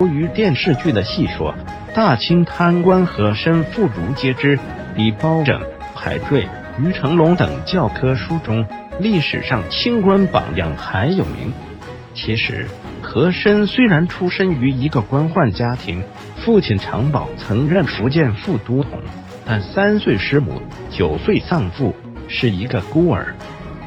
[0.00, 1.54] 由于电视剧的戏说，
[1.94, 4.58] 大清贪官和珅妇孺皆知，
[4.96, 5.60] 比包拯、
[5.94, 8.66] 海瑞、于成龙等教科书中
[8.98, 11.52] 历史上清官榜样还有名。
[12.14, 12.66] 其实，
[13.02, 16.02] 和珅虽然出身于一个官宦家庭，
[16.38, 18.98] 父亲常宝曾任福建副都统，
[19.44, 21.94] 但三岁失母，九岁丧父，
[22.26, 23.34] 是一个孤儿。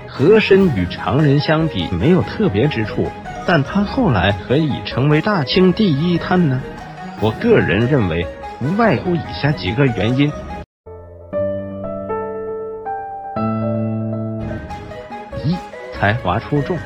[0.08, 3.08] 和珅与常人相比没有特别之处，
[3.46, 6.62] 但他后来何以成为大清第一贪呢？
[7.22, 8.26] 我个人认为，
[8.62, 10.32] 无外乎以下几个原因：
[15.44, 15.56] 一、
[15.94, 16.78] 才华出众。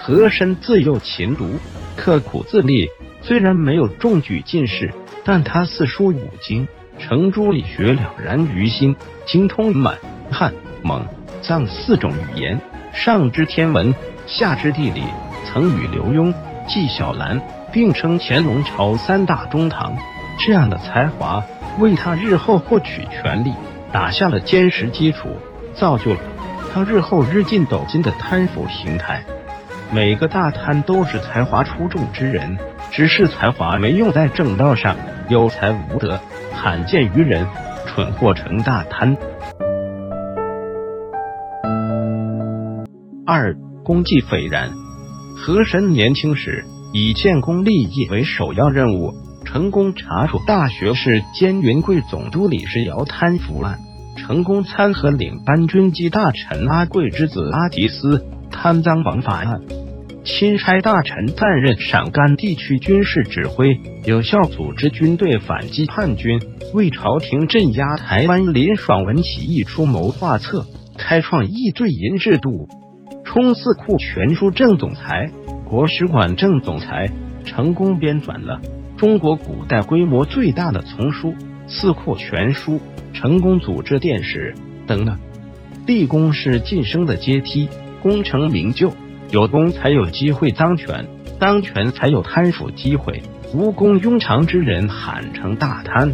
[0.00, 1.58] 和珅自幼勤读，
[1.96, 2.90] 刻苦自立，
[3.22, 4.92] 虽然没有中举进士，
[5.24, 9.96] 但他四书五经、程朱理学了然于心，精通满、
[10.30, 11.06] 汉、蒙、
[11.40, 12.60] 藏四种语言，
[12.92, 13.94] 上知天文，
[14.26, 15.04] 下知地理，
[15.44, 16.34] 曾与刘墉、
[16.66, 17.40] 纪晓岚
[17.72, 19.96] 并称乾隆朝三大中堂。
[20.38, 21.44] 这样的才华，
[21.78, 23.52] 为他日后获取权力
[23.92, 25.28] 打下了坚实基础，
[25.74, 26.18] 造就了
[26.72, 29.22] 他日后日进斗金的贪腐形态。
[29.92, 32.58] 每个大贪都是才华出众之人，
[32.90, 34.96] 只是才华没用在正道上，
[35.28, 36.18] 有才无德，
[36.52, 37.46] 罕见于人，
[37.86, 39.16] 蠢货成大贪。
[43.24, 44.83] 二，功绩斐然。
[45.46, 46.64] 和珅年轻时
[46.94, 49.12] 以建功立业为首要任务，
[49.44, 53.78] 成功查处大学士兼云贵总督李世尧贪腐案，
[54.16, 59.60] 成功参合领班军机大臣阿贵之子阿迪斯贪赃枉法案。
[60.24, 66.40] 钦差大臣担任陕甘地区军事指挥，有效组织军队反击叛军，
[66.72, 70.64] 为朝廷镇压台湾林爽文起义出谋划策，
[70.96, 72.66] 开创义罪银制度，
[73.34, 75.28] 充四库全书正总裁、
[75.64, 77.10] 国史馆正总裁，
[77.44, 78.60] 成功编纂了
[78.96, 81.32] 中国古代规模最大的丛书
[81.66, 82.74] 《四库全书》，
[83.12, 84.54] 成功组织殿史
[84.86, 85.18] 等等，
[85.84, 87.68] 立功是晋升的阶梯，
[88.00, 88.92] 功成名就。
[89.32, 91.04] 有功才有机会当权，
[91.40, 93.20] 当权才有贪腐机会。
[93.52, 96.12] 无功庸常之人，喊成大贪。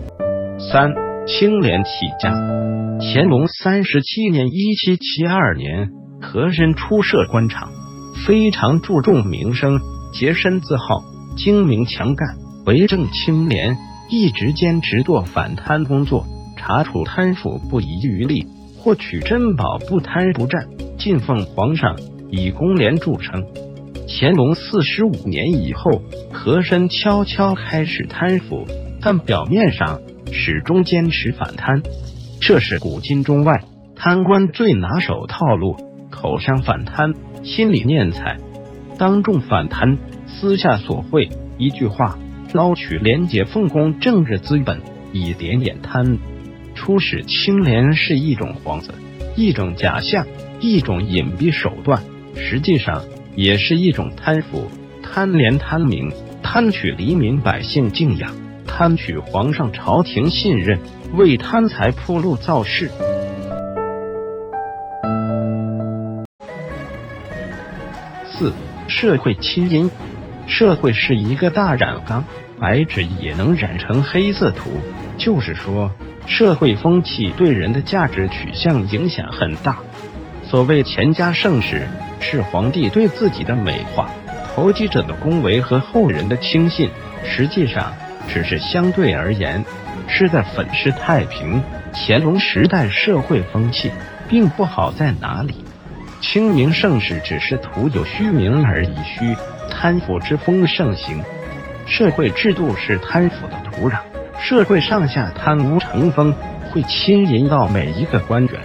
[0.58, 0.90] 三
[1.26, 2.32] 清廉起家。
[3.12, 7.70] 乾隆三十七年（一七七二年），和珅初设官场，
[8.26, 9.80] 非常注重名声，
[10.12, 11.02] 洁身自好，
[11.36, 12.36] 精明强干，
[12.66, 13.76] 为政清廉，
[14.10, 16.26] 一直坚持做反贪工作，
[16.56, 21.96] 查处贪腐不遗余力，获取珍宝不贪不占，进奉皇上。
[22.32, 23.44] 以公廉著称。
[24.06, 28.64] 乾隆四十五年以后，和珅悄悄开始贪腐，
[29.00, 31.82] 但表面上始终坚持反贪。
[32.40, 33.64] 这是古今中外
[33.96, 35.76] 贪官最拿手套路：
[36.10, 38.36] 口上反贪，心里念财；
[38.98, 41.28] 当众反贪，私下索贿。
[41.56, 42.18] 一句话，
[42.52, 44.80] 捞取廉洁奉公政治资本，
[45.12, 46.18] 以点点贪。
[46.74, 48.92] 初始清廉是一种幌子，
[49.36, 50.26] 一种假象，
[50.60, 52.02] 一种隐蔽手段。
[52.34, 53.04] 实际上
[53.36, 54.70] 也是一种贪腐、
[55.02, 56.10] 贪廉、贪名，
[56.42, 58.34] 贪取黎民百姓敬仰，
[58.66, 60.78] 贪取皇上朝廷信任，
[61.14, 62.90] 为贪财铺路造势。
[68.40, 68.54] 四、
[68.88, 69.90] 社会基因，
[70.46, 72.24] 社会是一个大染缸，
[72.58, 74.70] 白纸也能染成黑色图。
[75.18, 75.90] 就是说，
[76.26, 79.76] 社会风气对人的价值取向影响很大。
[80.42, 81.86] 所谓钱家盛世。
[82.22, 84.10] 是皇帝对自己的美化，
[84.54, 86.90] 投机者的恭维和后人的轻信，
[87.24, 87.92] 实际上
[88.28, 89.64] 只是相对而言，
[90.06, 91.62] 是在粉饰太平。
[91.94, 93.90] 乾隆时代社会风气
[94.28, 95.64] 并不好在哪里？
[96.20, 99.34] 清明盛世只是徒有虚名而已，虚
[99.70, 101.22] 贪腐之风盛行，
[101.86, 103.98] 社会制度是贪腐的土壤，
[104.38, 106.34] 社会上下贪污成风，
[106.70, 108.60] 会牵引到每一个官员，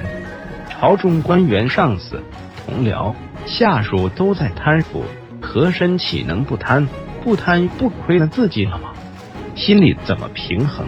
[0.69, 2.21] 朝中官员、上司、
[2.65, 3.13] 同僚。
[3.45, 5.03] 下属都在贪腐，
[5.39, 6.87] 和珅岂能不贪？
[7.23, 8.89] 不贪不亏了自己了吗？
[9.55, 10.87] 心里怎么平衡？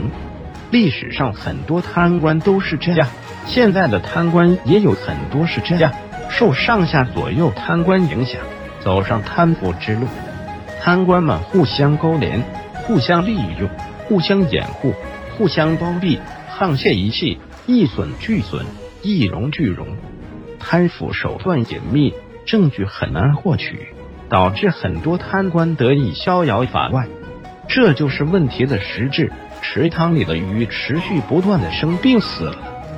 [0.72, 3.08] 历史上很多贪官都是这样，
[3.46, 5.94] 现在的贪官也有很多是这样，
[6.30, 8.42] 受上下左右贪官影响，
[8.80, 10.08] 走上贪腐之路。
[10.82, 12.42] 贪官们互相勾连，
[12.74, 13.70] 互相利用，
[14.08, 14.94] 互相掩护，
[15.38, 16.20] 互相包庇，
[16.58, 18.66] 沆瀣一气，一损俱损，
[19.02, 19.88] 一荣俱荣。
[20.60, 22.14] 贪腐手段隐秘。
[22.46, 23.90] 证据很难获取，
[24.30, 27.06] 导致很多贪官得以逍遥法外，
[27.68, 29.30] 这就是问题的实质。
[29.62, 32.56] 池塘里的鱼持续不断的生病死了，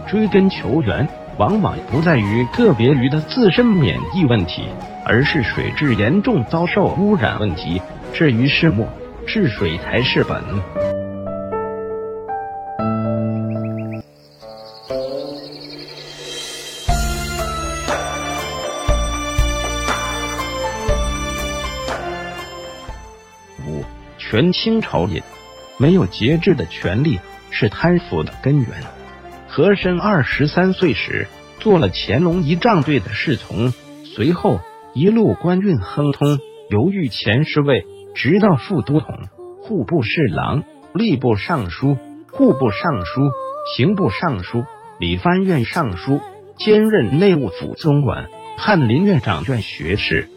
[0.07, 1.09] 追根求源，
[1.39, 4.63] 往往不在于个别鱼的自身免疫问题，
[5.05, 7.81] 而是水质严重遭受污染问题。
[8.13, 8.85] 至于始末，
[9.25, 10.43] 治水才是本。
[23.65, 23.81] 五，
[24.17, 25.23] 权倾朝野，
[25.77, 27.17] 没有节制的权力
[27.49, 28.98] 是贪腐的根源。
[29.49, 31.27] 和珅二十三岁时
[31.59, 33.73] 做了乾隆仪仗队的侍从，
[34.05, 34.59] 随后
[34.93, 36.37] 一路官运亨通，
[36.69, 37.83] 犹豫前侍卫，
[38.15, 39.15] 直到副都统、
[39.63, 40.63] 户部侍郎、
[40.93, 41.97] 吏部尚书、
[42.31, 43.29] 户部尚书、
[43.75, 44.63] 刑部尚书、
[44.99, 46.21] 理藩院尚书，
[46.57, 50.29] 兼任内务府总管、翰林院掌院学士。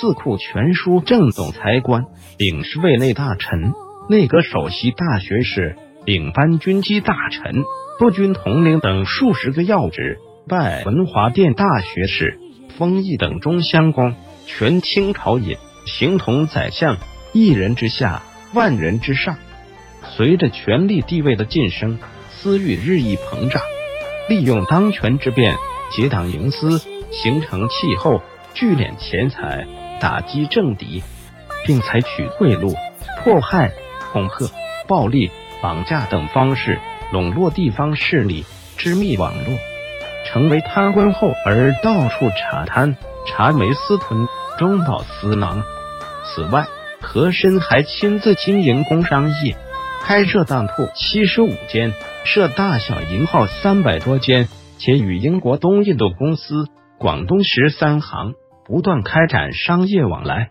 [0.00, 2.04] 四库全书正总裁官，
[2.38, 3.72] 领侍卫内大臣、
[4.10, 7.64] 内阁首席大学士，领班军机大臣、
[7.98, 10.18] 督军统领等数十个要职，
[10.48, 12.38] 拜文华殿大学士，
[12.78, 14.14] 封邑等中乡公，
[14.46, 16.96] 权倾朝野，形同宰相，
[17.32, 18.22] 一人之下，
[18.54, 19.36] 万人之上。
[20.04, 21.98] 随着权力地位的晋升，
[22.30, 23.60] 私欲日益膨胀，
[24.28, 25.56] 利用当权之便，
[25.90, 26.78] 结党营私，
[27.10, 28.22] 形成气候，
[28.54, 29.66] 聚敛钱财。
[30.00, 31.02] 打击政敌，
[31.66, 32.72] 并采取贿赂、
[33.24, 33.72] 迫害、
[34.12, 34.48] 恐吓、
[34.86, 36.78] 暴力、绑架等方式
[37.12, 38.44] 笼络地方势力，
[38.76, 39.58] 织密网络，
[40.26, 42.96] 成为贪官后而到处查贪、
[43.26, 44.26] 查煤私吞、
[44.58, 45.62] 中饱私囊。
[46.24, 46.66] 此外，
[47.00, 49.56] 和珅还亲自经营工商业，
[50.02, 51.92] 开设当铺七十五间，
[52.24, 56.66] 设大小银号三百多间，且与英国东印度公司、
[56.98, 58.34] 广东十三行。
[58.66, 60.50] 不断开展商业往来，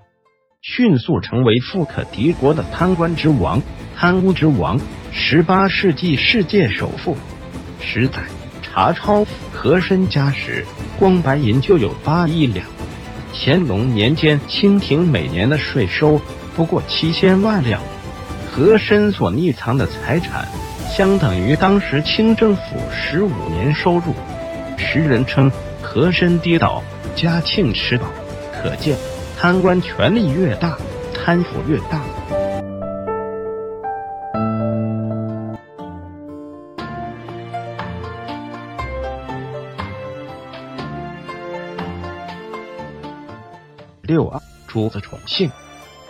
[0.63, 3.62] 迅速成为富可敌国的贪官之王、
[3.99, 4.79] 贪污之王。
[5.11, 7.17] 十八世纪世界首富，
[7.81, 8.19] 十载
[8.61, 10.63] 查抄和珅家时，
[10.99, 12.63] 光白银就有八亿两。
[13.33, 16.21] 乾隆年间，清廷每年的税收
[16.55, 17.81] 不过七千万两，
[18.51, 20.47] 和珅所匿藏的财产
[20.95, 22.61] 相等于当时清政府
[22.94, 24.13] 十五年收入。
[24.77, 25.51] 时人称
[25.81, 26.83] 和珅跌倒。
[27.15, 28.05] 嘉庆吃饱，
[28.53, 28.95] 可见
[29.39, 30.77] 贪官权力越大，
[31.15, 31.99] 贪腐越大。
[44.17, 45.51] 六二主子宠幸，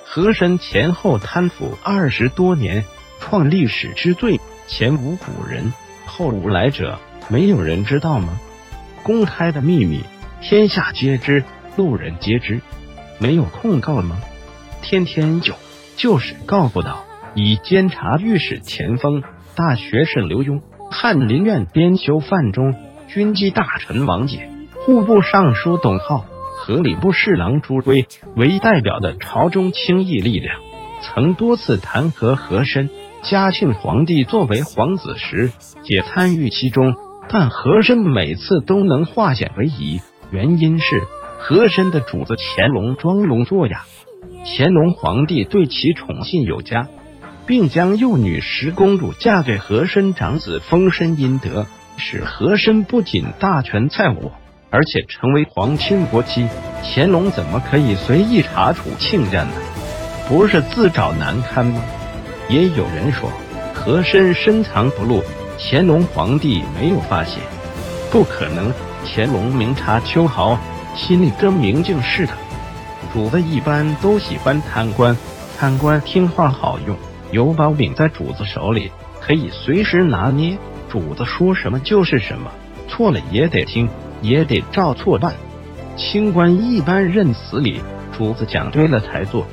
[0.05, 2.85] 和珅前后贪腐二十多年，
[3.19, 5.73] 创历史之最，前无古人，
[6.05, 8.39] 后无来者，没有人知道吗？
[9.03, 10.05] 公开的秘密。
[10.39, 11.43] 天下皆知，
[11.75, 12.61] 路人皆知，
[13.19, 14.17] 没有控告吗？
[14.81, 15.53] 天天有，
[15.97, 17.03] 就是告不倒。
[17.35, 19.21] 以监察御史钱锋、
[19.53, 22.73] 大学士刘墉、翰林院编修范仲、
[23.09, 24.47] 军机大臣王翦、
[24.85, 26.25] 户部尚书董浩
[26.57, 30.59] 和礼部侍郎朱圭为代表的朝中清议力量，
[31.01, 32.89] 曾多次弹劾和珅。
[33.23, 35.51] 嘉庆皇帝作为皇子时，
[35.83, 36.95] 也参与其中，
[37.29, 39.99] 但和珅每次都能化险为夷。
[40.31, 41.01] 原因是
[41.39, 43.83] 和珅的主子乾隆装聋作哑，
[44.45, 46.87] 乾隆皇帝对其宠信有加，
[47.45, 51.65] 并将幼女十公主嫁给和珅长子，丰绅殷德，
[51.97, 54.33] 使和珅不仅大权在握，
[54.69, 56.47] 而且成为皇亲国戚。
[56.83, 59.51] 乾隆怎么可以随意查处亲家呢？
[60.29, 61.81] 不是自找难堪吗？
[62.47, 63.29] 也有人说
[63.73, 65.21] 和珅深藏不露，
[65.57, 67.41] 乾隆皇帝没有发现，
[68.11, 68.71] 不可能。
[69.05, 70.57] 乾隆明察秋毫，
[70.95, 72.33] 心里跟明镜似的。
[73.13, 75.17] 主子一般都喜欢贪官，
[75.57, 76.95] 贪官听话好用，
[77.31, 78.91] 有把柄在主子手里，
[79.21, 80.57] 可以随时拿捏。
[80.89, 82.51] 主子说什么就是什么，
[82.89, 83.89] 错了也得听，
[84.21, 85.33] 也得照错办。
[85.95, 87.81] 清官一般认死理，
[88.15, 89.45] 主子讲对了才做，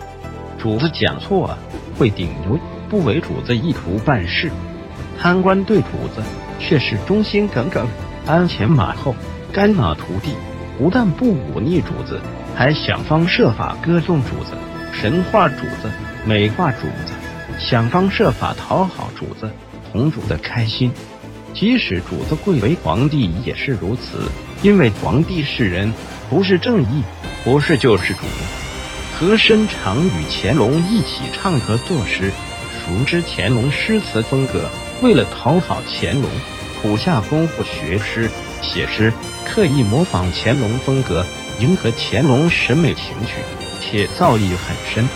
[0.58, 1.58] 主子讲错了
[1.98, 4.50] 会顶牛，不为主子意图办事。
[5.20, 6.22] 贪官对主子
[6.58, 7.86] 却是忠心耿耿，
[8.26, 9.14] 鞍前马后。
[9.52, 10.30] 肝脑涂地，
[10.76, 12.20] 不但不忤逆主子，
[12.56, 14.50] 还想方设法歌颂主子，
[14.92, 15.88] 神化主子，
[16.26, 17.12] 美化主子，
[17.56, 19.48] 想方设法讨好主子，
[19.92, 20.90] 哄主子开心。
[21.54, 24.28] 即使主子贵为皇帝也是如此，
[24.62, 25.94] 因为皇帝是人，
[26.28, 27.02] 不是正义，
[27.44, 28.20] 不是救世主。
[29.16, 32.32] 和珅常与乾隆一起唱和作诗，
[32.72, 34.68] 熟知乾隆诗词风格，
[35.00, 36.28] 为了讨好乾隆，
[36.82, 38.28] 苦下功夫学诗
[38.60, 39.12] 写诗。
[39.46, 41.24] 刻意模仿乾隆风格，
[41.60, 43.34] 迎合乾隆审美情趣，
[43.80, 45.06] 且造诣很深。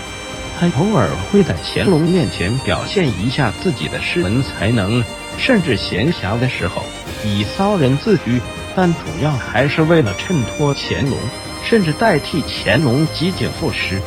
[0.61, 5.03] 他偶尔会在乾隆面前表现一下自己的诗文才能，
[5.39, 6.83] 甚至闲暇的时候
[7.25, 8.41] 以骚人自居，
[8.77, 11.17] 但主要还是为了衬托乾隆，
[11.65, 14.01] 甚至代替乾隆集锦赋诗。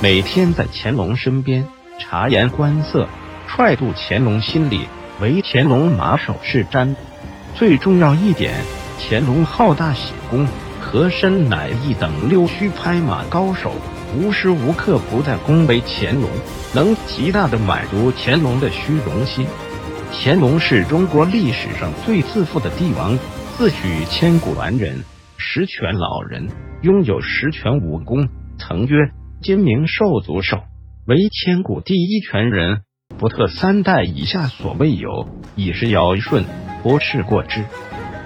[0.00, 1.66] 每天在乾隆身边，
[1.98, 3.06] 察言观色，
[3.48, 4.86] 揣度乾隆心理，
[5.20, 6.94] 为乾隆马首是瞻。
[7.54, 8.54] 最重要一点，
[9.00, 10.46] 乾隆好大喜功，
[10.80, 13.72] 和珅乃一等溜须拍马高手，
[14.16, 16.30] 无时无刻不在恭维乾隆，
[16.72, 19.46] 能极大的满足乾隆的虚荣心。
[20.10, 23.16] 乾隆是中国历史上最自负的帝王，
[23.56, 25.04] 自诩千古完人、
[25.36, 26.48] 十全老人，
[26.82, 28.28] 拥有十全武功。
[28.58, 28.96] 曾曰
[29.40, 30.58] ：“今明寿足寿，
[31.06, 32.80] 为千古第一全人，
[33.18, 36.44] 不特三代以下所未有，已是尧舜，
[36.82, 37.62] 不是过之。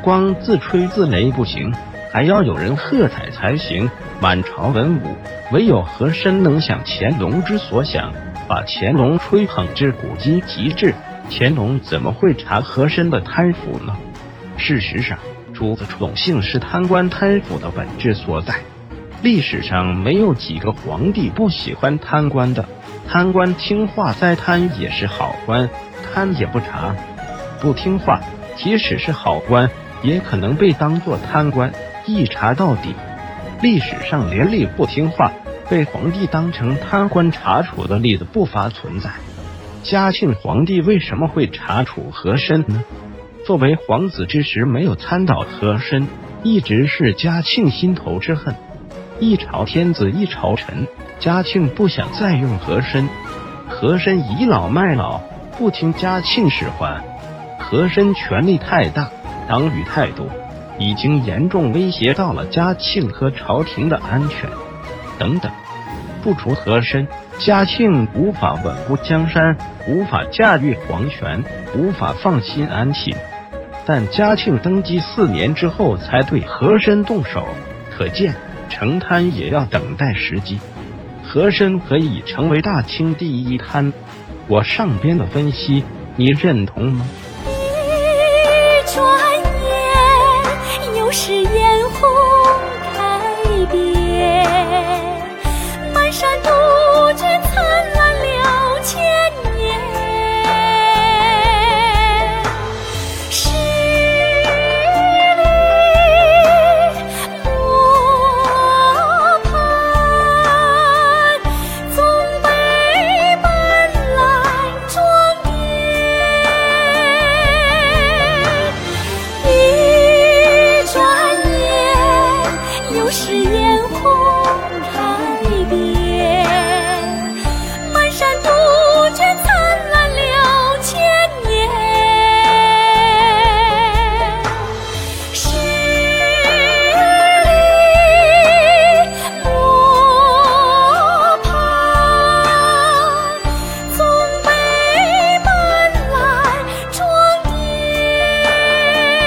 [0.03, 1.73] 光自吹自擂不行，
[2.11, 3.91] 还要有人喝彩才行。
[4.21, 5.17] 满朝文武，
[5.53, 8.13] 唯有和珅能想乾隆之所想，
[8.49, 10.95] 把乾隆吹捧至古今极致。”
[11.35, 13.97] 乾隆怎么会查和珅的贪腐呢？
[14.59, 15.19] 事实上，
[15.55, 18.55] 主子宠幸是贪官贪腐的本质所在。
[19.23, 22.67] 历史上没有几个皇帝不喜欢贪官的，
[23.09, 25.71] 贪官听话再贪也是好官，
[26.13, 26.95] 贪也不查。
[27.63, 28.21] 不听话，
[28.55, 29.71] 即使是好官，
[30.03, 31.73] 也可能被当作贪官，
[32.05, 32.95] 一查到底。
[33.63, 35.33] 历史上连吏不听话，
[35.71, 39.09] 被皇帝当成贪官查处的例子不乏存在。
[39.83, 42.83] 嘉庆皇帝为什么会查处和珅呢？
[43.45, 46.07] 作为皇子之时没有参倒和珅，
[46.45, 48.55] 一直是嘉庆心头之恨。
[49.19, 50.87] 一朝天子一朝臣，
[51.19, 53.09] 嘉庆不想再用和珅。
[53.69, 55.19] 和珅倚老卖老，
[55.59, 57.03] 不听嘉庆使唤。
[57.59, 59.11] 和珅权力太大，
[59.49, 60.27] 党羽太多，
[60.79, 64.49] 已经严重威胁到了嘉庆和朝廷的安全。
[65.19, 65.51] 等等，
[66.23, 67.07] 不除和珅。
[67.39, 69.57] 嘉庆无法稳固江山，
[69.89, 71.43] 无法驾驭皇权，
[71.75, 73.15] 无法放心安寝。
[73.85, 77.49] 但嘉庆登基四年之后才对和珅动手，
[77.91, 78.35] 可见
[78.69, 80.61] 成贪也要等待时机。
[81.25, 83.93] 和珅可以成为大清第一贪，
[84.47, 85.83] 我上边的分析
[86.15, 87.05] 你认同吗？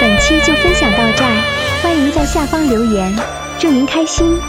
[0.06, 3.12] 本期就分享到这儿，欢迎在下方留言，
[3.58, 4.40] 祝您开心。